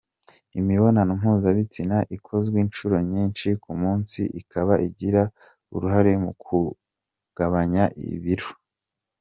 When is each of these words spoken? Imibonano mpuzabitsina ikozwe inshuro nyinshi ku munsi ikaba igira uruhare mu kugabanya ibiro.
Imibonano 0.59 1.11
mpuzabitsina 1.19 1.97
ikozwe 2.17 2.57
inshuro 2.65 2.95
nyinshi 3.11 3.47
ku 3.63 3.71
munsi 3.81 4.19
ikaba 4.41 4.73
igira 4.87 5.23
uruhare 5.75 6.11
mu 6.23 6.31
kugabanya 6.43 7.83
ibiro. 8.15 8.49